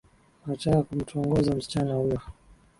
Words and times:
Nataka 0.45 0.81
kumtongoza 0.83 1.55
msichana 1.55 1.95
huyo 1.95 2.21